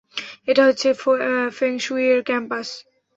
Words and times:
এটা 0.47 0.61
হচ্ছে 0.67 0.87
ফেং 1.57 1.73
শুইয়ের 1.79 2.19
কম্পাস! 2.23 2.67